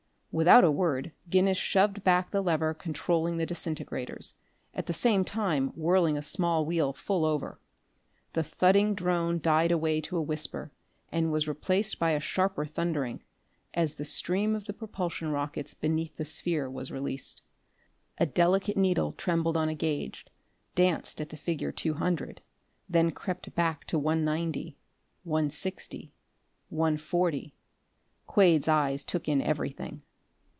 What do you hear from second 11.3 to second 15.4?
was replaced by sharper thundering, as the stream of the propulsion